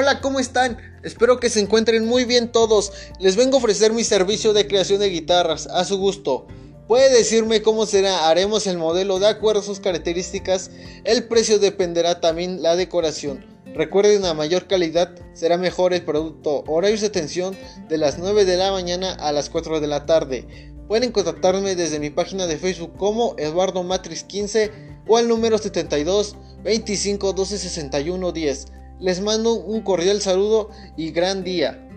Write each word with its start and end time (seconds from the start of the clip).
Hola, 0.00 0.20
¿cómo 0.20 0.38
están? 0.38 0.78
Espero 1.02 1.40
que 1.40 1.50
se 1.50 1.58
encuentren 1.58 2.06
muy 2.06 2.24
bien 2.24 2.52
todos. 2.52 2.92
Les 3.18 3.34
vengo 3.34 3.56
a 3.56 3.58
ofrecer 3.58 3.92
mi 3.92 4.04
servicio 4.04 4.52
de 4.52 4.68
creación 4.68 5.00
de 5.00 5.10
guitarras, 5.10 5.66
a 5.66 5.84
su 5.84 5.98
gusto. 5.98 6.46
Puede 6.86 7.12
decirme 7.12 7.62
cómo 7.62 7.84
será, 7.84 8.28
haremos 8.28 8.68
el 8.68 8.78
modelo 8.78 9.18
de 9.18 9.26
acuerdo 9.26 9.60
a 9.60 9.64
sus 9.64 9.80
características. 9.80 10.70
El 11.02 11.24
precio 11.24 11.58
dependerá 11.58 12.20
también 12.20 12.62
la 12.62 12.76
decoración. 12.76 13.44
Recuerden, 13.74 14.24
a 14.24 14.34
mayor 14.34 14.68
calidad 14.68 15.16
será 15.32 15.58
mejor 15.58 15.92
el 15.92 16.04
producto. 16.04 16.62
Horarios 16.68 17.00
de 17.00 17.08
atención 17.08 17.56
de 17.88 17.98
las 17.98 18.18
9 18.18 18.44
de 18.44 18.56
la 18.56 18.70
mañana 18.70 19.14
a 19.14 19.32
las 19.32 19.50
4 19.50 19.80
de 19.80 19.88
la 19.88 20.06
tarde. 20.06 20.46
Pueden 20.86 21.10
contactarme 21.10 21.74
desde 21.74 21.98
mi 21.98 22.10
página 22.10 22.46
de 22.46 22.56
Facebook 22.56 22.96
como 22.96 23.34
Eduardo 23.36 23.82
Matrix 23.82 24.22
15 24.22 24.70
o 25.08 25.16
al 25.16 25.26
número 25.26 25.58
72 25.58 26.36
25 26.62 27.32
12 27.32 27.58
61 27.58 28.30
10. 28.30 28.66
Les 29.00 29.20
mando 29.20 29.54
un 29.54 29.82
cordial 29.82 30.20
saludo 30.20 30.70
y 30.96 31.10
gran 31.10 31.44
día. 31.44 31.87